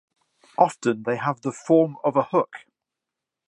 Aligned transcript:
Often, 0.57 1.03
they 1.03 1.17
have 1.17 1.41
the 1.41 1.51
form 1.51 1.95
of 2.03 2.15
a 2.15 2.23
hook. 2.23 2.65